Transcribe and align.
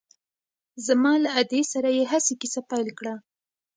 زما 0.85 1.13
له 1.23 1.29
ادې 1.41 1.61
سره 1.73 1.89
يې 1.97 2.03
هسې 2.11 2.33
کيسه 2.41 2.61
پيل 2.69 2.87
کړه. 2.99 3.15